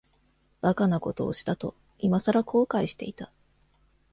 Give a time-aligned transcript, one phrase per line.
[0.63, 3.31] 馬鹿なことをしたと、いまさら後悔していた。